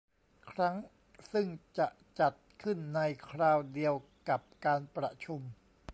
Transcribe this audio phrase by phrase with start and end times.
[0.51, 0.75] ครั้ง
[1.31, 1.47] ซึ่ง
[1.77, 1.87] จะ
[2.19, 3.93] จัดขึ้นในคราวเดียว
[4.29, 5.41] กับการประชุม